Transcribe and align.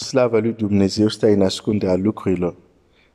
Slava 0.00 0.38
lui 0.38 0.52
Dumnezeu 0.52 1.08
stă 1.08 1.26
în 1.26 1.42
ascunderea 1.42 1.96
lucrurilor, 1.96 2.56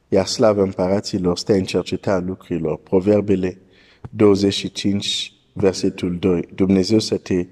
iar 0.07 0.25
slava 0.25 0.61
împăraților 0.61 1.37
stă 1.37 1.53
în 1.53 1.63
cercetarea 1.63 2.25
lucrurilor. 2.27 2.77
Proverbele 2.77 3.61
25, 4.09 5.33
versetul 5.53 6.17
2. 6.19 6.47
Dumnezeu 6.55 6.99
să 6.99 7.17
te 7.17 7.47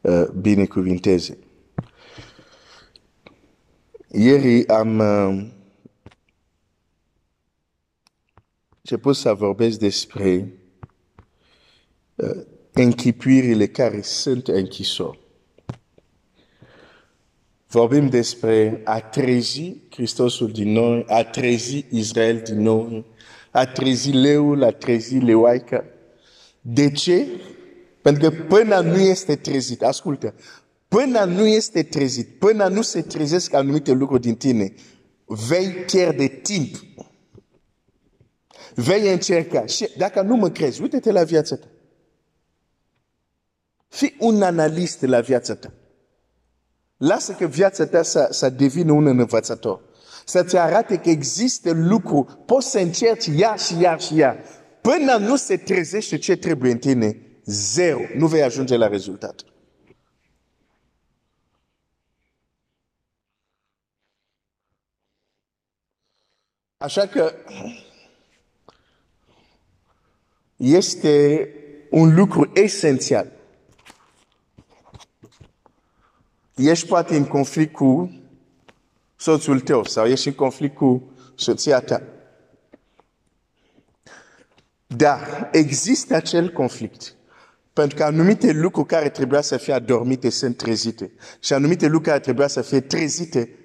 uh, 0.00 0.28
binecuvinteze. 0.40 1.38
Ieri 4.10 4.68
am 4.68 4.98
uh, 4.98 5.46
început 8.78 9.16
să 9.16 9.34
vorbesc 9.34 9.78
despre 9.78 10.52
uh, 12.14 12.44
închipuirile 12.72 13.66
care 13.66 14.02
sunt 14.02 14.48
închisori. 14.48 15.21
Vorbim 17.72 18.08
despre 18.08 18.80
a 18.84 19.00
trezi 19.00 19.76
Hristosul 19.90 20.50
din 20.50 20.72
noi, 20.72 21.04
a 21.08 21.24
trezi 21.24 21.86
Israel 21.90 22.40
din 22.44 22.60
noi, 22.60 23.04
a 23.50 23.66
trezi 23.66 24.10
leul, 24.10 24.62
a 24.62 24.70
trezi 24.70 25.16
leoaica. 25.16 25.84
De 26.60 26.90
ce? 26.90 27.26
Pentru 28.02 28.30
că 28.30 28.44
până 28.44 28.80
nu 28.80 28.98
este 28.98 29.36
trezit, 29.36 29.82
ascultă, 29.82 30.34
până 30.88 31.24
nu 31.24 31.46
este 31.46 31.82
trezit, 31.82 32.28
până 32.38 32.68
nu 32.68 32.82
se 32.82 33.02
trezesc 33.02 33.54
anumite 33.54 33.92
lucruri 33.92 34.22
din 34.22 34.36
tine, 34.36 34.74
vei 35.24 35.68
pierde 35.68 36.26
timp. 36.26 36.76
Vei 38.74 39.12
încerca. 39.12 39.66
Și 39.66 39.88
dacă 39.96 40.22
nu 40.22 40.36
mă 40.36 40.50
crezi, 40.50 40.82
uite-te 40.82 41.12
la 41.12 41.24
viața 41.24 41.56
ta. 41.56 41.66
Fii 43.88 44.16
un 44.18 44.42
analist 44.42 45.02
la 45.02 45.20
viața 45.20 45.54
ta. 45.54 45.72
Lasă 47.02 47.32
că 47.32 47.46
viața 47.46 47.86
ta 47.86 48.02
să, 48.02 48.28
să 48.30 48.48
devină 48.48 48.92
un 48.92 49.06
învățător. 49.06 49.80
Să-ți 50.24 50.56
arate 50.56 50.96
că 50.98 51.10
există 51.10 51.70
lucru, 51.72 52.42
poți 52.46 52.70
să 52.70 52.78
încerci 52.78 53.26
iar 53.26 53.58
și 53.58 53.80
iar 53.80 54.00
și 54.00 54.16
iar. 54.16 54.44
Până 54.80 55.16
nu 55.16 55.36
se 55.36 55.56
trezește 55.56 56.18
ce 56.18 56.36
trebuie 56.36 56.72
în 56.72 56.78
tine, 56.78 57.16
zero. 57.44 58.00
Nu 58.16 58.26
vei 58.26 58.42
ajunge 58.42 58.76
la 58.76 58.86
rezultat. 58.86 59.40
Așa 66.76 67.06
că 67.06 67.32
este 70.56 71.48
un 71.90 72.14
lucru 72.14 72.50
esențial 72.54 73.41
ești 76.56 76.86
poate 76.86 77.16
în 77.16 77.24
conflict 77.24 77.72
cu 77.72 78.20
soțul 79.16 79.60
tău 79.60 79.84
sau 79.84 80.06
ești 80.06 80.28
în 80.28 80.34
conflict 80.34 80.74
cu 80.76 81.10
soția 81.34 81.80
ta. 81.80 82.02
Dar 84.86 85.48
există 85.52 86.14
acel 86.14 86.52
conflict. 86.52 87.14
Pentru 87.72 87.96
că 87.96 88.04
anumite 88.04 88.52
lucruri 88.52 88.86
care 88.86 89.08
trebuia 89.10 89.40
să 89.40 89.56
fie 89.56 89.72
adormite 89.72 90.30
sunt 90.30 90.56
trezite. 90.56 91.12
Și 91.40 91.52
anumite 91.52 91.84
lucruri 91.84 92.08
care 92.08 92.20
trebuia 92.20 92.46
să 92.46 92.62
fie 92.62 92.80
trezite 92.80 93.58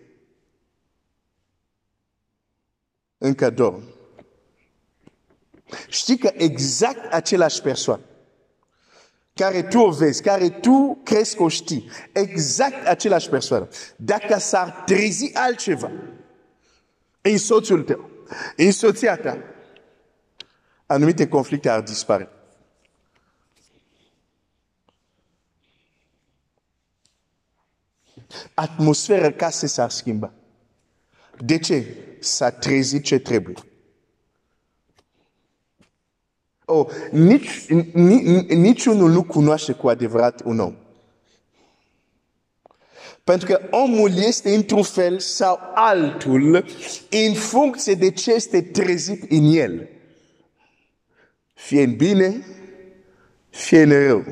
încă 3.17 3.49
dorm. 3.49 3.83
Știi 5.89 6.17
că 6.17 6.31
exact 6.33 7.13
același 7.13 7.61
persoană 7.61 8.01
care 9.37 9.63
tu 9.63 9.79
o 9.79 9.91
vezi, 9.91 10.21
care 10.21 10.49
tu 10.49 10.99
crezi 11.03 11.35
că 11.35 11.43
o 11.43 11.47
știi, 11.47 11.89
exact 12.11 12.87
același 12.87 13.29
persoană. 13.29 13.67
Dacă 13.95 14.39
s-ar 14.39 14.83
trezi 14.85 15.35
altceva 15.35 15.91
în 17.21 17.37
soțul 17.37 17.83
tău, 17.83 18.09
în 18.55 18.71
soția 18.71 19.17
ta, 19.17 19.37
anumite 20.85 21.27
conflicte 21.27 21.69
ar 21.69 21.81
dispare. 21.81 22.29
Atmosfera 28.53 29.31
casei 29.31 29.67
s-ar 29.67 29.89
schimba. 29.89 30.33
De 31.37 31.57
ce? 31.57 31.97
S-a 32.19 32.51
trezit 32.51 33.03
ce 33.03 33.19
trebuie. 33.19 33.55
Oh, 36.69 36.87
nici, 37.11 37.65
niciunul 38.47 39.11
nu 39.11 39.23
cunoaște 39.23 39.71
cu 39.71 39.87
adevărat 39.87 40.41
un 40.45 40.59
om. 40.59 40.75
Pentru 43.23 43.47
că 43.47 43.61
omul 43.71 44.11
este 44.17 44.55
într-un 44.55 44.83
fel 44.83 45.19
sau 45.19 45.59
altul 45.73 46.65
în 47.09 47.33
funcție 47.33 47.93
de 47.93 48.11
ce 48.11 48.33
este 48.33 48.61
trezit 48.61 49.31
în 49.31 49.43
el. 49.43 49.89
Fie 51.53 51.83
în 51.83 51.95
bine, 51.95 52.45
fie 53.49 53.81
în 53.81 53.89
rău. 53.89 54.25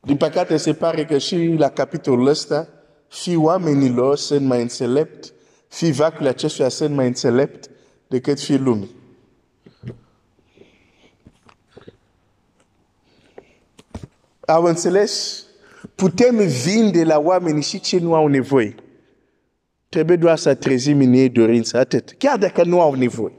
Din 0.00 0.16
păcate 0.16 0.56
se 0.56 0.74
pare 0.74 1.04
că 1.04 1.18
și 1.18 1.54
la 1.58 1.70
capitolul 1.70 2.26
ăsta, 2.26 2.68
fi 3.08 3.36
oamenilor 3.36 4.16
sunt 4.16 4.46
mai 4.46 4.60
înțelepți 4.60 5.32
fi 5.70 5.90
vacul 5.90 6.26
acestuia 6.26 6.68
sunt 6.68 6.94
mai 6.94 7.06
înțelept 7.06 7.70
decât 8.06 8.40
fi 8.40 8.56
lumii. 8.56 8.90
Au 14.46 14.64
înțeles? 14.64 15.44
Putem 15.94 16.36
vinde 16.36 17.04
la 17.04 17.18
oameni 17.18 17.62
și 17.62 17.80
ce 17.80 17.98
nu 17.98 18.14
au 18.14 18.26
nevoie. 18.26 18.74
Trebuie 19.88 20.16
doar 20.16 20.38
să 20.38 20.54
trezim 20.54 21.00
în 21.00 21.12
ei 21.12 21.28
dorința, 21.28 21.78
atât. 21.78 22.14
Chiar 22.18 22.38
dacă 22.38 22.64
nu 22.64 22.80
au 22.80 22.94
nevoie. 22.94 23.34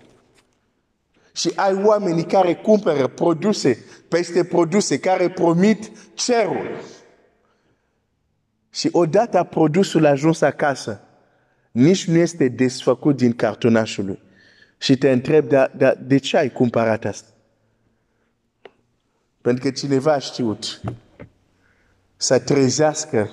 Și 1.34 1.52
ai 1.56 1.84
oameni 1.84 2.24
care 2.24 2.56
cumpără 2.56 3.08
produse 3.08 3.86
peste 4.08 4.44
produse, 4.44 5.00
care 5.00 5.30
promit 5.30 5.91
cerul. 6.14 6.70
Și 8.70 8.90
odată 8.91 9.47
produsul 9.50 10.06
ajuns 10.06 10.41
acasă, 10.41 11.02
nici 11.72 12.08
nu 12.08 12.18
este 12.18 12.48
desfăcut 12.48 13.18
din 13.18 13.34
cartonașul 13.34 14.06
lui. 14.06 14.22
Și 14.78 14.98
te 14.98 15.12
întreb, 15.12 15.48
de, 15.48 15.72
de, 15.78 15.98
de 16.02 16.18
ce 16.18 16.38
ai 16.38 16.52
cumpărat 16.52 17.06
asta? 17.06 17.30
Pentru 19.42 19.64
că 19.64 19.72
cineva 19.72 20.14
a 20.14 20.20
știut 20.20 20.82
să 22.18 22.40
trezească 22.40 23.30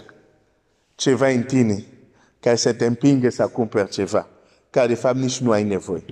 ceva 0.94 1.28
în 1.28 1.42
tine 1.42 1.84
care 2.40 2.56
să 2.56 2.72
te 2.72 2.86
împingă 2.86 3.30
să 3.30 3.48
cumperi 3.48 3.90
ceva, 3.90 4.28
care 4.70 4.86
de 4.86 4.94
fapt 4.94 5.16
nici 5.16 5.38
nu 5.38 5.50
ai 5.50 5.64
nevoie. 5.64 6.04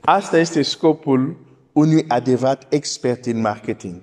Asta 0.00 0.38
este 0.38 0.62
scopul 0.62 1.46
unui 1.72 2.04
adevărat 2.08 2.72
expert 2.72 3.26
în 3.26 3.40
marketing. 3.40 4.00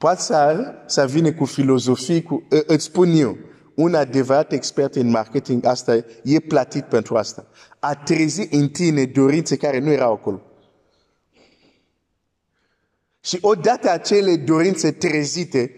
Poate 0.00 0.20
să, 0.20 0.74
să 0.86 1.06
vină 1.06 1.32
cu 1.32 1.44
filozofii, 1.44 2.22
cu, 2.22 2.46
îți 2.66 2.84
spun 2.84 3.10
eu, 3.14 3.38
un 3.74 3.94
adevărat 3.94 4.52
expert 4.52 4.94
în 4.94 5.10
marketing, 5.10 5.64
asta 5.64 6.04
e 6.22 6.38
platit 6.38 6.84
pentru 6.84 7.16
asta. 7.16 7.46
A 7.78 7.94
trezi 7.94 8.54
în 8.54 8.68
tine 8.68 9.04
dorințe 9.04 9.56
care 9.56 9.78
nu 9.78 9.90
erau 9.90 10.12
acolo. 10.12 10.42
Și 13.20 13.38
odată 13.40 13.90
acele 13.90 14.36
dorințe 14.36 14.92
trezite, 14.92 15.74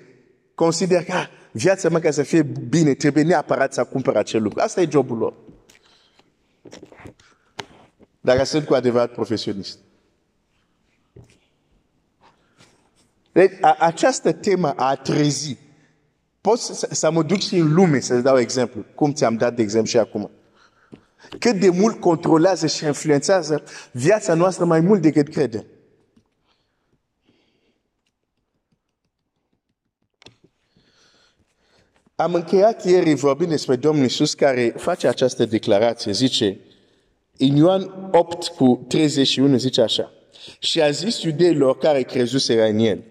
consider 0.55 1.05
că 1.05 1.13
ah, 1.13 1.29
viața 1.53 1.89
mea 1.89 2.01
ca 2.01 2.11
să 2.11 2.23
fie 2.23 2.43
bine, 2.43 2.95
trebuie 2.95 3.25
neapărat 3.25 3.73
să 3.73 3.85
cumpăr 3.85 4.17
acel 4.17 4.43
lucru. 4.43 4.61
Asta 4.61 4.81
e 4.81 4.89
jobul 4.91 5.17
lor. 5.17 5.35
Dacă 8.21 8.45
sunt 8.45 8.67
cu 8.67 8.75
adevărat 8.75 9.13
profesionist. 9.13 9.79
Deci, 13.33 13.53
a, 13.61 13.77
această 13.79 14.33
temă 14.33 14.73
a 14.77 14.95
trezi. 14.95 15.57
Pot 16.41 16.59
să, 16.59 16.89
să 16.91 17.11
mă 17.11 17.23
duc 17.23 17.41
și 17.41 17.57
în 17.57 17.73
lume 17.73 18.01
să 18.01 18.21
dau 18.21 18.39
exemplu, 18.39 18.85
cum 18.95 19.13
ți-am 19.13 19.37
dat 19.37 19.55
de 19.55 19.63
exemplu 19.63 19.91
și 19.91 19.99
acum. 19.99 20.31
Cât 21.39 21.61
de 21.61 21.69
mult 21.69 22.01
controlează 22.01 22.67
și 22.67 22.85
influențează 22.85 23.63
viața 23.93 24.35
noastră 24.35 24.65
mai 24.65 24.81
mult 24.81 25.03
decât 25.03 25.29
crede. 25.29 25.67
Am 32.15 32.35
încheiat 32.35 32.85
ieri 32.85 33.15
vorbind 33.15 33.51
despre 33.51 33.77
Domnul 33.77 34.03
Iisus 34.03 34.35
care 34.35 34.75
face 34.77 35.09
această 35.09 35.45
declarație, 35.45 36.13
zice, 36.13 36.59
în 37.39 37.57
Ioan 37.57 38.09
8 38.13 38.47
cu 38.47 38.85
31 38.89 39.57
zice 39.57 39.81
așa, 39.81 40.13
și 40.59 40.83
a 40.83 40.91
zis 40.91 41.23
iudeilor 41.23 41.79
care 41.79 42.03
crezuseră 42.03 42.65
în 42.65 42.79
el, 42.79 43.03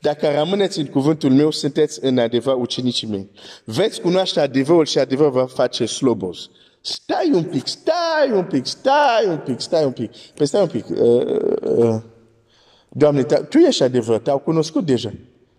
dacă 0.00 0.28
rămâneți 0.36 0.78
în 0.78 0.86
cuvântul 0.86 1.30
meu, 1.30 1.50
sunteți 1.50 1.98
în 2.02 2.18
adevăr 2.18 2.54
ucenicii 2.54 3.08
mei. 3.08 3.30
Veți 3.64 4.00
cunoaște 4.00 4.40
adevărul 4.40 4.84
și 4.84 4.98
adevărul 4.98 5.32
va 5.32 5.46
face 5.46 5.86
slobos. 5.86 6.50
Stai 6.80 7.30
un 7.32 7.44
pic, 7.44 7.66
stai 7.66 8.30
un 8.32 8.44
pic, 8.44 8.66
stai 8.66 9.26
un 9.28 9.38
pic, 9.38 9.60
stai 9.60 9.84
un 9.84 9.92
pic. 9.92 10.10
Păi 10.34 10.46
stai 10.46 10.60
un 10.60 10.68
pic. 10.68 10.88
Uh, 10.88 10.98
uh, 11.62 12.02
Doamne, 12.88 13.22
tu 13.22 13.58
ești 13.58 13.82
adevărat, 13.82 14.22
te-au 14.22 14.38
cunoscut 14.38 14.84
deja. 14.84 15.12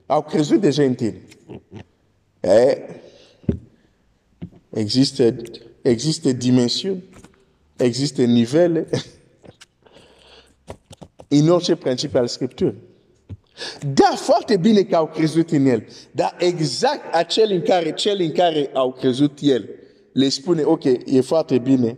Au 0.06 0.24
crezut 0.24 0.60
deja 0.60 0.84
în 0.84 0.96
tine. 0.96 1.22
E, 2.40 2.78
există, 4.70 5.36
există 5.82 6.32
dimensiuni, 6.32 7.04
există 7.76 8.24
nivele 8.24 8.88
în 11.28 11.50
orice 11.50 11.76
principiu 11.76 12.20
al 12.20 12.28
Scripturii. 12.28 12.82
Da, 13.94 14.16
foarte 14.16 14.58
bine 14.58 14.82
că 14.82 14.96
au 14.96 15.08
crezut 15.08 15.52
în 15.52 15.66
el, 15.66 15.88
dar 16.12 16.36
exact 16.40 17.14
acel 17.14 17.52
în 17.52 17.62
care, 17.62 17.94
cel 17.94 18.18
în 18.20 18.32
care 18.32 18.70
au 18.74 18.92
crezut 18.92 19.38
el, 19.42 19.70
le 20.12 20.30
spune, 20.30 20.64
ok, 20.64 20.84
e 21.06 21.22
foarte 21.22 21.58
bine, 21.58 21.98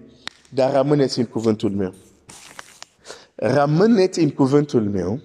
dar 0.50 0.74
rămâneți 0.74 1.20
în 1.20 1.26
cuvântul 1.26 1.70
meu. 1.70 1.94
Rămâneți 3.36 4.20
în 4.20 4.30
cuvântul 4.30 4.82
meu 4.82 5.20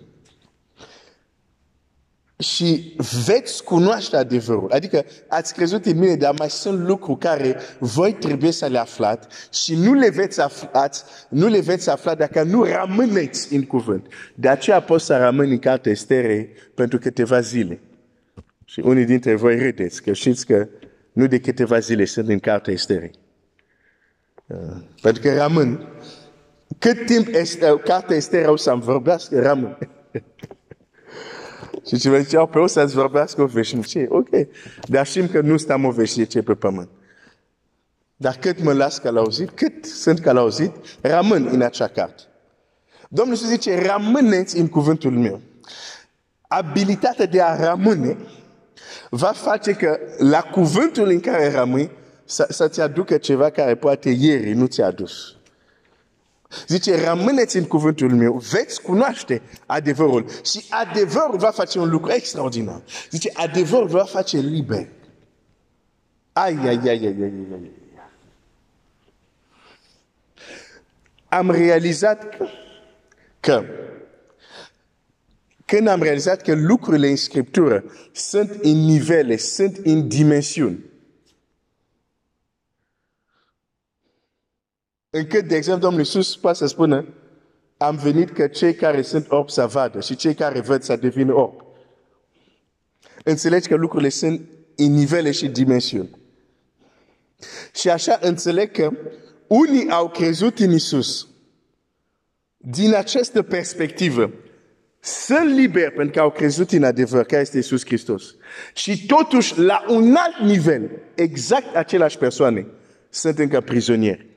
și 2.43 2.95
veți 3.27 3.65
cunoaște 3.65 4.17
adevărul. 4.17 4.71
Adică 4.73 5.05
ați 5.29 5.55
crezut 5.55 5.87
în 5.87 5.99
mine, 5.99 6.15
dar 6.15 6.35
mai 6.39 6.51
sunt 6.51 6.87
lucruri 6.87 7.19
care 7.19 7.57
voi 7.79 8.13
trebuie 8.13 8.51
să 8.51 8.67
le 8.67 8.79
aflați 8.79 9.29
și 9.53 9.75
nu 9.75 9.93
le 9.93 10.11
veți 10.11 10.41
aflați, 10.41 11.05
nu 11.29 11.47
le 11.47 11.61
veți 11.61 11.91
afla 11.91 12.15
dacă 12.15 12.43
nu 12.43 12.63
rămâneți 12.65 13.55
în 13.55 13.63
cuvânt. 13.63 14.07
De 14.35 14.49
aceea 14.49 14.81
pot 14.81 15.01
să 15.01 15.17
rămân 15.17 15.51
în 15.51 15.59
cartea 15.59 15.93
Estere 15.93 16.49
pentru 16.75 16.99
câteva 16.99 17.41
zile. 17.41 17.81
Și 18.65 18.81
unii 18.81 19.05
dintre 19.05 19.35
voi 19.35 19.59
râdeți 19.59 20.03
că 20.03 20.13
știți 20.13 20.47
că 20.47 20.69
nu 21.13 21.27
de 21.27 21.41
câteva 21.41 21.79
zile 21.79 22.05
sunt 22.05 22.29
în 22.29 22.39
cartea 22.39 22.73
Estere. 22.73 23.11
Uh, 24.47 24.57
pentru 25.03 25.23
că 25.23 25.35
rămân. 25.35 25.87
Cât 26.79 27.07
timp 27.07 27.29
este, 27.35 27.81
cartea 27.85 28.17
Estere 28.17 28.47
o 28.47 28.57
să-mi 28.57 28.83
vorbească, 28.83 29.41
rămân. 29.41 29.79
Și 31.87 31.99
cineva 31.99 32.21
zicea, 32.21 32.47
pe 32.47 32.59
o 32.59 32.67
să-ți 32.67 32.95
vorbească 32.95 33.43
o 33.43 33.47
veșnicie. 33.47 34.07
Ok. 34.09 34.29
Dar 34.87 35.07
știm 35.07 35.29
că 35.29 35.41
nu 35.41 35.57
stăm 35.57 35.85
o 35.85 35.91
veșnicie 35.91 36.43
pe 36.43 36.55
pământ. 36.55 36.89
Dar 38.17 38.37
cât 38.41 38.63
mă 38.63 38.73
las 38.73 38.99
călăuzit, 38.99 39.51
cât 39.51 39.85
sunt 39.85 40.21
călăuzit, 40.21 40.73
rămân 41.01 41.49
în 41.53 41.63
acea 41.63 41.87
carte. 41.87 42.23
Domnul 43.09 43.35
Iisus 43.35 43.49
zice, 43.49 43.87
rămâneți 43.87 44.59
în 44.59 44.69
cuvântul 44.69 45.11
meu. 45.11 45.41
Abilitatea 46.49 47.27
de 47.27 47.41
a 47.43 47.71
rămâne 47.71 48.17
va 49.11 49.33
face 49.33 49.73
că 49.73 49.99
la 50.19 50.41
cuvântul 50.41 51.09
în 51.09 51.21
care 51.21 51.51
rămâi 51.51 51.91
să, 52.25 52.47
să-ți 52.51 52.81
aducă 52.81 53.17
ceva 53.17 53.51
care 53.51 53.75
poate 53.75 54.11
ieri 54.11 54.53
nu 54.53 54.67
ți-a 54.67 54.87
adus. 54.87 55.37
Zice, 56.67 57.05
rămâneți 57.05 57.57
în 57.57 57.65
cuvântul 57.65 58.15
meu, 58.15 58.33
veți 58.51 58.83
cunoaște 58.83 59.43
adevărul. 59.67 60.27
Și 60.45 60.65
adevărul 60.71 61.39
va 61.39 61.51
face 61.51 61.79
un 61.79 61.91
lucru 61.91 62.13
extraordinar. 62.13 62.83
Zice, 63.11 63.31
adevărul 63.35 63.89
va 63.89 64.05
face 64.05 64.39
liber. 64.39 64.89
Ai, 66.33 66.59
ai, 66.61 66.69
ai, 66.69 66.89
ai, 66.89 66.89
ai, 66.89 67.17
ai, 67.21 67.47
ai. 67.53 67.71
Am 71.29 71.51
realizat 71.51 72.37
că, 72.37 72.47
că 73.41 73.65
când 75.67 75.89
am 75.89 76.03
realizat 76.03 76.43
că 76.43 76.55
lucrurile 76.55 77.09
în 77.09 77.17
Scriptură 77.17 77.85
sunt 78.13 78.51
în 78.63 78.85
nivele, 78.85 79.37
sunt 79.37 79.77
în 79.85 80.09
dimensiuni. 80.09 80.92
Încât, 85.15 85.45
de 85.45 85.57
exemplu, 85.57 85.83
Domnul 85.83 86.01
Iisus 86.01 86.37
poate 86.37 86.59
să 86.59 86.67
spună, 86.67 87.07
am 87.77 87.97
venit 87.97 88.31
că 88.31 88.47
cei 88.47 88.75
care 88.75 89.03
sunt 89.03 89.31
orbi 89.31 89.53
să 89.53 89.67
vadă 89.67 90.01
și 90.01 90.17
cei 90.17 90.35
care 90.35 90.61
văd 90.61 90.83
să 90.83 90.97
devină 90.97 91.35
orbi. 91.35 91.65
Înțelegi 93.25 93.69
că 93.69 93.75
lucrurile 93.75 94.09
sunt 94.09 94.41
în 94.77 94.93
nivele 94.93 95.31
și 95.31 95.49
dimensiuni. 95.49 96.11
Și 97.75 97.91
așa 97.91 98.19
înțeleg 98.21 98.71
că 98.71 98.91
unii 99.47 99.91
au 99.91 100.09
crezut 100.09 100.59
în 100.59 100.71
Iisus 100.71 101.29
din 102.57 102.95
această 102.95 103.43
perspectivă. 103.43 104.33
Sunt 105.01 105.55
liberi 105.55 105.93
pentru 105.93 106.13
că 106.13 106.21
au 106.21 106.31
crezut 106.31 106.71
în 106.71 106.85
adevăr, 106.85 107.25
care 107.25 107.43
este 107.43 107.57
Iisus 107.57 107.85
Hristos. 107.85 108.35
Și 108.75 109.07
totuși, 109.07 109.59
la 109.59 109.85
un 109.89 110.15
alt 110.15 110.51
nivel, 110.51 110.91
exact 111.15 111.77
aceleași 111.77 112.19
persoane 112.19 112.67
sunt 113.09 113.39
încă 113.39 113.61
prizonieri. 113.61 114.32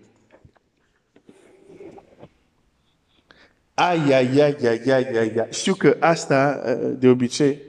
Ai, 3.75 4.13
ai, 4.13 4.41
ai, 4.41 4.55
ai, 4.61 4.81
ai, 4.91 5.17
ai, 5.17 5.33
ai. 5.37 5.47
Știu 5.49 5.73
că 5.73 5.97
asta, 5.99 6.61
de 6.97 7.07
obicei, 7.07 7.61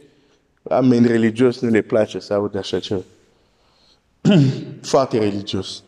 oameni 0.62 1.06
religios 1.06 1.60
nu 1.60 1.68
le 1.68 1.80
place 1.80 2.18
să 2.18 2.34
aud 2.34 2.56
așa 2.56 2.80
ceva. 2.80 3.02
Foarte 4.82 5.18
religios. 5.18 5.82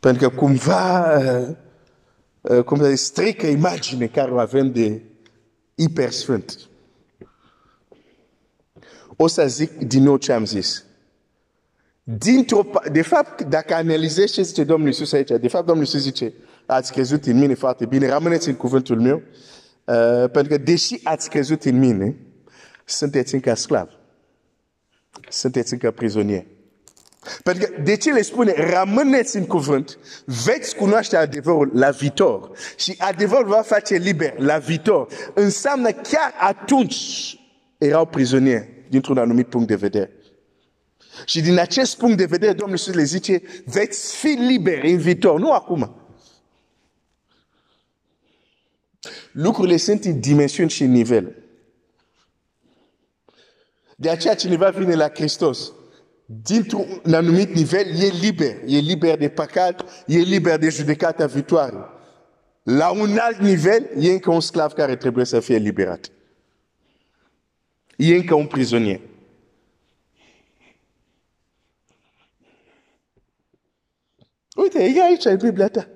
Pentru 0.00 0.28
că 0.28 0.36
cumva, 0.36 1.18
cum 2.64 2.78
să 2.78 2.94
strică 2.94 3.46
imagine 3.46 4.06
care 4.06 4.30
o 4.30 4.38
avem 4.38 4.72
de 4.72 5.02
hipersfânt. 5.78 6.68
O 9.16 9.26
să 9.26 9.48
zic 9.48 9.78
din 9.78 10.02
nou 10.02 10.16
ce 10.16 10.32
am 10.32 10.44
zis. 10.44 10.84
Dintr-o, 12.02 12.66
de 12.92 13.02
fapt, 13.02 13.42
dacă 13.42 13.74
analizezi 13.74 14.32
ce 14.32 14.42
zice 14.42 14.64
Domnul 14.64 14.86
Iisus 14.86 15.12
aici, 15.12 15.28
de 15.28 15.48
fapt 15.48 15.66
Domnul 15.66 15.84
Iisus 15.84 16.00
zice, 16.00 16.32
ați 16.70 16.92
crezut 16.92 17.24
în 17.24 17.38
mine 17.38 17.54
foarte 17.54 17.86
bine, 17.86 18.08
rămâneți 18.08 18.48
în 18.48 18.54
cuvântul 18.54 19.00
meu, 19.00 19.22
uh, 19.84 20.30
pentru 20.30 20.56
că 20.56 20.58
deși 20.58 21.00
ați 21.02 21.30
crezut 21.30 21.64
în 21.64 21.78
mine, 21.78 22.16
sunteți 22.84 23.34
încă 23.34 23.54
sclav. 23.54 23.88
Sunteți 25.28 25.72
încă 25.72 25.90
prizonieri. 25.90 26.46
Pentru 27.42 27.66
că 27.66 27.82
de 27.82 27.96
ce 27.96 28.12
le 28.12 28.22
spune, 28.22 28.54
rămâneți 28.56 29.36
în 29.36 29.46
cuvânt, 29.46 29.98
veți 30.24 30.76
cunoaște 30.76 31.16
adevărul 31.16 31.70
la 31.74 31.90
viitor. 31.90 32.50
Și 32.76 32.94
adevărul 32.98 33.48
va 33.48 33.62
face 33.62 33.94
liber 33.94 34.38
la 34.38 34.58
viitor. 34.58 35.08
Înseamnă 35.34 35.90
chiar 35.90 36.34
atunci 36.40 37.38
erau 37.78 38.06
prizonieri 38.06 38.84
dintr-un 38.88 39.18
anumit 39.18 39.46
punct 39.46 39.66
de 39.66 39.74
vedere. 39.74 40.10
Și 41.24 41.40
din 41.40 41.58
acest 41.58 41.96
punct 41.96 42.16
de 42.16 42.24
vedere, 42.24 42.52
Domnul 42.52 42.76
Iisus 42.76 42.94
le 42.94 43.02
zice, 43.02 43.42
veți 43.64 44.16
fi 44.16 44.26
liberi 44.26 44.92
în 44.92 44.98
viitor, 44.98 45.40
nu 45.40 45.52
acum. 45.52 45.97
Lucrurile 49.40 49.76
sunt 49.76 50.04
în 50.04 50.20
dimensiuni 50.20 50.70
și 50.70 50.82
în 50.82 50.90
nivele. 50.90 51.36
De 53.96 54.10
aceea 54.10 54.34
cineva 54.34 54.70
vine 54.70 54.94
la 54.94 55.08
Hristos. 55.08 55.72
Dintr-un 56.26 57.02
anumit 57.12 57.54
nivel, 57.54 57.86
e 58.00 58.06
liber. 58.06 58.56
E 58.66 58.78
liber 58.78 59.18
de 59.18 59.28
păcat, 59.28 60.04
e 60.06 60.18
liber 60.18 60.58
de 60.58 60.68
judecata 60.68 61.26
viitoare. 61.26 61.76
La 62.62 62.90
un 62.90 63.18
alt 63.18 63.38
nivel, 63.38 63.90
e 63.98 64.12
încă 64.12 64.30
un 64.30 64.40
sclav 64.40 64.72
care 64.72 64.96
trebuie 64.96 65.24
să 65.24 65.40
fie 65.40 65.56
liberat. 65.56 66.10
E 67.96 68.14
încă 68.14 68.34
un 68.34 68.46
prizonier. 68.46 69.00
Uite, 74.56 74.84
e 74.84 75.02
aici, 75.02 75.24
e 75.24 75.36
Biblia 75.36 75.68
ta. 75.68 75.88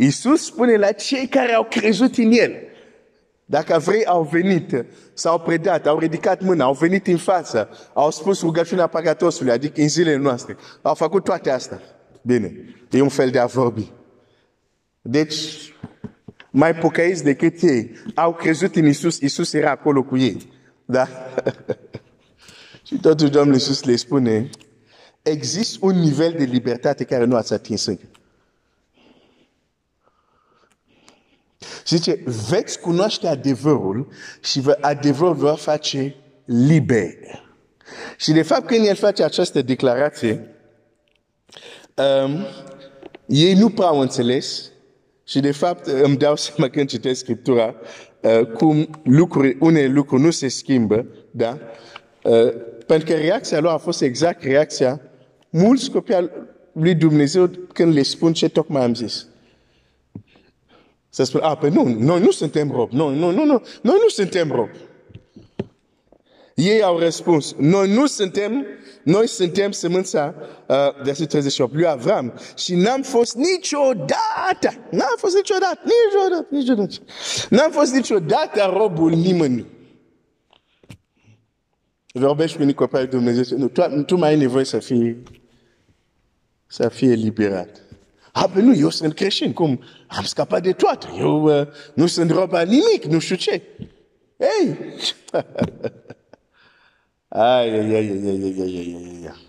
Iisus 0.00 0.44
spune 0.44 0.76
la 0.76 0.92
cei 0.92 1.26
care 1.26 1.52
au 1.52 1.64
crezut 1.64 2.16
în 2.16 2.32
El. 2.32 2.52
Dacă 3.44 3.78
vrei, 3.78 4.04
au 4.04 4.22
venit, 4.22 4.84
s-au 5.14 5.40
predat, 5.40 5.86
au 5.86 5.98
ridicat 5.98 6.42
mâna, 6.42 6.64
au 6.64 6.72
venit 6.72 7.06
în 7.06 7.16
față, 7.16 7.68
au 7.92 8.10
spus 8.10 8.40
rugăciunea 8.40 8.86
păcatosului, 8.86 9.52
adică 9.52 9.80
în 9.80 9.88
zilele 9.88 10.16
noastre. 10.16 10.56
Au 10.82 10.94
făcut 10.94 11.24
toate 11.24 11.50
astea. 11.50 11.80
Bine, 12.22 12.74
e 12.90 13.00
un 13.00 13.08
fel 13.08 13.30
de 13.30 13.38
a 13.38 13.46
vorbi. 13.46 13.92
Deci, 15.02 15.74
mai 16.50 16.74
pocăiți 16.74 17.24
decât 17.24 17.62
ei. 17.62 17.90
Au 18.14 18.34
crezut 18.34 18.76
în 18.76 18.86
Isus, 18.86 19.20
Isus 19.20 19.52
era 19.52 19.70
acolo 19.70 20.02
cu 20.02 20.16
ei. 20.16 20.52
Da? 20.84 21.08
Și 22.86 22.98
totuși 23.00 23.30
Domnul 23.30 23.54
Iisus 23.54 23.84
le 23.84 23.96
spune, 23.96 24.50
există 25.22 25.78
un 25.80 25.98
nivel 25.98 26.34
de 26.38 26.44
libertate 26.44 27.04
care 27.04 27.24
nu 27.24 27.36
ați 27.36 27.52
atins 27.52 27.86
încă. 27.86 28.04
Zice, 31.88 32.22
veți 32.50 32.80
cunoaște 32.80 33.26
adevărul 33.26 34.08
și 34.40 34.62
adevărul 34.80 35.34
va 35.34 35.54
face 35.54 36.14
liber. 36.44 37.14
Și 38.16 38.32
de 38.32 38.42
fapt, 38.42 38.66
când 38.66 38.86
el 38.86 38.94
face 38.94 39.22
această 39.22 39.62
declarație, 39.62 40.54
um, 41.94 42.46
ei 43.26 43.54
nu 43.54 43.70
prea 43.70 43.86
au 43.86 44.00
înțeles 44.00 44.70
și 45.24 45.40
de 45.40 45.52
fapt 45.52 45.86
îmi 45.86 46.16
dau 46.16 46.36
seama 46.46 46.70
când 46.70 46.88
citesc 46.88 47.20
Scriptura 47.20 47.74
uh, 48.20 48.46
cum 48.46 49.00
lucruri, 49.04 49.56
unele 49.60 49.86
lucruri 49.86 50.22
nu 50.22 50.30
se 50.30 50.48
schimbă, 50.48 51.06
da? 51.30 51.58
Uh, 52.22 52.52
pentru 52.86 53.12
că 53.12 53.20
reacția 53.20 53.60
lor 53.60 53.72
a 53.72 53.78
fost 53.78 54.02
exact 54.02 54.42
reacția 54.42 55.00
mulți 55.50 55.90
copii 55.90 56.30
lui 56.72 56.94
Dumnezeu 56.94 57.50
când 57.72 57.94
le 57.94 58.02
spun 58.02 58.32
ce 58.32 58.48
tocmai 58.48 58.82
am 58.82 58.94
zis. 58.94 59.26
Să 61.08 61.24
spun, 61.24 61.40
a, 61.40 61.56
pe 61.56 61.68
nu, 61.68 61.82
noi 61.98 62.20
nu 62.20 62.30
suntem 62.30 62.70
rob, 62.70 62.90
noi, 62.90 63.18
nu, 63.18 63.30
nu, 63.30 63.44
nu, 63.44 63.62
noi 63.82 63.96
nu 64.02 64.08
suntem 64.08 64.50
rob. 64.50 64.68
Ei 66.54 66.82
au 66.82 66.98
răspuns, 66.98 67.54
noi 67.58 67.94
nu 67.94 68.06
suntem, 68.06 68.66
noi 69.02 69.28
suntem 69.28 69.70
sămânța, 69.70 70.34
uh, 70.66 70.76
versetul 71.02 71.26
38, 71.26 71.74
lui 71.74 71.86
Avram. 71.86 72.32
Și 72.56 72.74
n-am 72.74 73.02
fost 73.02 73.36
niciodată, 73.36 74.86
n-am 74.90 75.14
fost 75.16 75.34
niciodată, 75.34 75.80
niciodată, 75.84 76.46
niciodată. 76.50 76.94
N-am 77.50 77.70
fost 77.70 77.92
niciodată 77.92 78.74
robul 78.76 79.10
nimănui. 79.10 79.66
Vorbești 82.12 82.56
cu 82.56 82.62
Nicopai 82.62 83.06
Dumnezeu, 83.06 83.58
nu, 83.58 83.68
tu, 83.68 83.82
tu 84.06 84.16
mai 84.16 84.28
ai 84.28 84.36
nevoie 84.36 84.64
să 84.64 84.78
fii, 84.78 85.22
să 86.66 86.88
fie 86.88 87.10
eliberat. 87.10 87.87
A, 88.38 88.50
nu, 88.54 88.74
eu 88.74 88.88
sunt 88.88 89.14
creștin, 89.14 89.52
cum? 89.52 89.80
Am 90.06 90.24
scapat 90.24 90.62
de 90.62 90.72
toate, 90.72 91.06
eu 91.18 91.42
uh, 91.42 91.66
nu 91.94 92.06
sunt 92.06 92.30
roba 92.30 92.62
nimic, 92.62 93.04
nu 93.04 93.18
știu 93.18 93.36
ce. 93.36 93.62
Ei! 94.36 94.76
ai, 97.28 97.70
ai, 97.70 97.94
ai, 97.94 97.94
ai, 97.94 98.26
ai, 98.26 98.54
ai, 98.60 98.96
ai, 98.96 99.26
ai. 99.26 99.46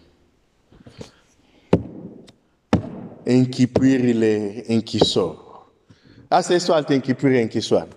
Închipuirile 3.24 4.64
închisori. 4.68 5.38
Asta 6.28 6.54
este 6.54 6.72
o 6.72 6.74
altă 6.74 6.94
închipuire 6.94 7.42
închisoare. 7.42 7.90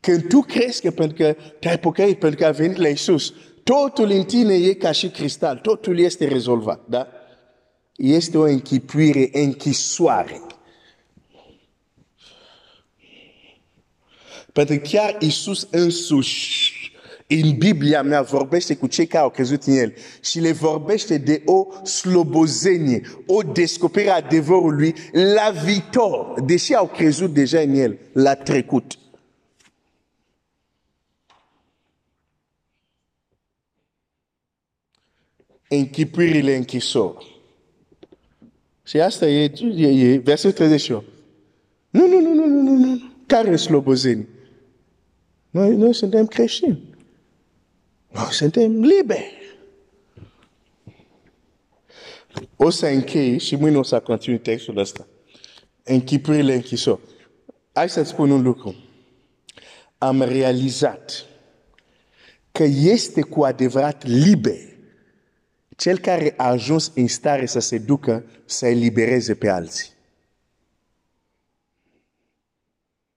Când 0.00 0.28
tu 0.28 0.40
crezi 0.40 0.82
că 0.82 0.90
pentru 0.90 1.16
că 1.16 1.36
te-ai 1.60 1.78
pocăit, 1.78 2.18
pentru 2.18 2.38
că 2.38 2.46
a 2.46 2.50
venit 2.50 2.76
la 2.76 2.88
Iisus, 2.88 3.32
totul 3.62 4.10
în 4.10 4.24
tine 4.24 4.54
e 4.54 4.74
ca 4.74 4.92
și 4.92 5.08
cristal, 5.08 5.56
totul 5.56 5.98
este 5.98 6.28
rezolvat, 6.28 6.80
da? 6.88 7.08
Este 8.02 8.38
o 8.38 8.42
închipuire 8.42 9.28
închisoare. 9.32 10.40
Pentru 14.52 14.74
că 14.74 14.80
chiar 14.80 15.16
Iisus 15.18 15.68
însuși 15.70 16.72
în 17.26 17.56
Biblia 17.58 18.02
mea 18.02 18.22
vorbește 18.22 18.76
cu 18.76 18.86
cei 18.86 19.06
care 19.06 19.22
au 19.22 19.30
crezut 19.30 19.62
în 19.62 19.76
El 19.76 19.94
și 20.20 20.40
le 20.40 20.52
vorbește 20.52 21.18
de 21.18 21.42
o 21.44 21.84
slobozenie, 21.84 23.02
o 23.26 23.42
descoperire 23.42 24.10
a 24.10 24.14
adevărului 24.14 24.94
la 25.12 25.50
viitor, 25.64 26.40
deși 26.40 26.74
au 26.74 26.88
crezut 26.88 27.32
deja 27.32 27.60
în 27.60 27.74
El, 27.74 27.98
la 28.12 28.34
trecut. 28.34 28.98
Închipuirile 35.68 36.56
închisori. 36.56 37.39
Și 38.90 39.00
asta 39.00 39.26
e, 39.26 39.52
e, 39.76 40.12
e 40.12 40.16
versetul 40.16 40.52
38. 40.52 41.06
Nu, 41.90 42.06
nu, 42.06 42.20
nu, 42.20 42.34
nu, 42.34 42.46
nu, 42.46 42.60
nu, 42.60 42.74
nu. 42.74 43.00
Care 43.26 43.56
slobozenie? 43.56 44.28
Noi, 45.50 45.76
noi 45.76 45.94
suntem 45.94 46.26
creștini. 46.26 46.94
Noi 48.12 48.28
suntem 48.30 48.80
liberi. 48.82 49.58
O 52.56 52.70
să 52.70 52.86
închei 52.86 53.38
și 53.38 53.56
mâine 53.56 53.76
o 53.76 53.82
să 53.82 54.00
continui 54.00 54.38
textul 54.38 54.78
ăsta. 54.78 55.06
Închipurile 55.82 56.54
închisori. 56.54 57.00
Hai 57.72 57.90
să 57.90 58.02
spun 58.02 58.30
un 58.30 58.42
lucru. 58.42 58.74
Am 59.98 60.22
realizat 60.22 61.26
că 62.52 62.62
este 62.64 63.22
cu 63.22 63.42
adevărat 63.42 64.06
liber 64.06 64.70
cel 65.80 65.98
care 65.98 66.34
a 66.36 66.48
ajuns 66.48 66.92
în 66.94 67.08
stare 67.08 67.46
să 67.46 67.58
se 67.58 67.78
ducă 67.78 68.24
să 68.44 68.66
elibereze 68.66 69.34
pe 69.34 69.48
alții. 69.48 69.88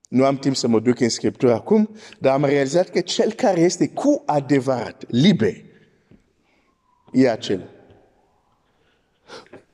Nu 0.10 0.26
am 0.26 0.38
timp 0.38 0.56
să 0.56 0.68
mă 0.68 0.80
duc 0.80 1.00
în 1.00 1.10
Scriptură 1.10 1.54
acum, 1.54 1.90
dar 2.20 2.34
am 2.34 2.46
realizat 2.46 2.90
că 2.90 3.02
cel 3.02 3.34
care 3.34 3.60
este 3.60 3.90
cu 3.90 4.24
adevărat 4.26 5.04
liber 5.08 5.56
e 7.12 7.30
acela. 7.30 7.68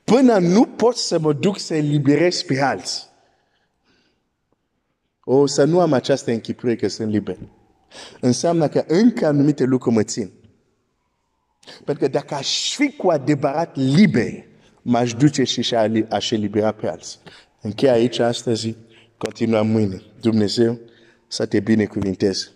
Până 0.04 0.38
nu 0.38 0.66
pot 0.66 0.96
să 0.96 1.20
mă 1.20 1.34
duc 1.34 1.60
să 1.60 1.76
eliberez 1.76 2.42
pe 2.42 2.62
alții. 2.62 3.04
O 5.24 5.46
să 5.46 5.64
nu 5.64 5.80
am 5.80 5.94
această 5.94 6.32
închipuire 6.32 6.76
că 6.76 6.88
sunt 6.88 7.12
liber. 7.12 7.38
Înseamnă 8.20 8.68
că 8.68 8.84
încă 8.88 9.26
anumite 9.26 9.64
lucruri 9.64 9.96
mă 9.96 10.04
țin. 10.04 10.39
Pentru 11.86 12.04
că 12.04 12.10
dacă 12.10 12.34
aș 12.34 12.76
fi 12.76 12.92
cu 12.92 13.10
adevărat 13.10 13.76
liber, 13.76 14.46
m-aș 14.82 15.14
duce 15.14 15.44
și 15.44 15.76
aș 16.10 16.32
elibera 16.32 16.72
pe 16.72 16.88
alții. 16.88 17.20
Încheie 17.62 17.92
aici 17.92 18.20
astăzi, 18.20 18.76
continuăm 19.18 19.68
mâine. 19.68 20.02
Dumnezeu 20.22 20.80
să 21.28 21.46
te 21.46 21.60
binecuvinteze. 21.60 22.50